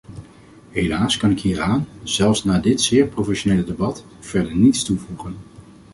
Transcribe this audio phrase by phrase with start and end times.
[0.69, 5.37] Helaas kan ik hieraan, zelfs na dit zeer professionele debat, verder niets toevoegen.